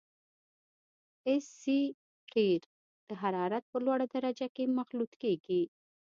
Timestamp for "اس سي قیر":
1.31-2.61